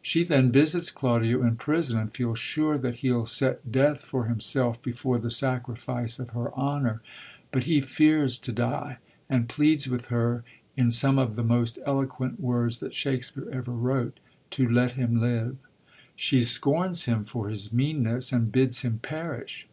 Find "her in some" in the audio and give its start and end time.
10.06-11.18